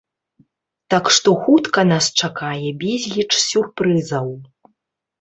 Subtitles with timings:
[0.93, 4.27] Так што хутка нас чакае безліч сюрпрызаў.